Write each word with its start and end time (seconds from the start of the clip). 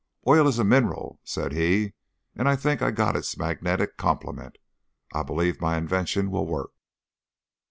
'Oil 0.25 0.47
is 0.47 0.57
a 0.57 0.63
mineral,' 0.63 1.19
said 1.23 1.51
he, 1.51 1.93
'and 2.35 2.49
I 2.49 2.55
think 2.55 2.81
I've 2.81 2.95
got 2.95 3.15
its 3.15 3.37
magnetic 3.37 3.97
complement. 3.97 4.57
I 5.13 5.21
believe 5.21 5.61
my 5.61 5.77
invention 5.77 6.31
will 6.31 6.47
work.' 6.47 6.71